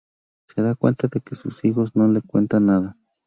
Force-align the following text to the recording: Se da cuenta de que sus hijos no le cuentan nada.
Se 0.47 0.63
da 0.63 0.73
cuenta 0.73 1.07
de 1.09 1.21
que 1.21 1.35
sus 1.35 1.63
hijos 1.63 1.95
no 1.95 2.07
le 2.07 2.23
cuentan 2.23 2.65
nada. 2.65 2.97